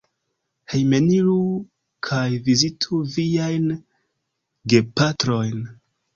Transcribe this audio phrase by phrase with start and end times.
[0.73, 1.35] Hejmeniru
[2.07, 3.69] kaj vizitu viajn
[4.75, 5.63] gepatrojn.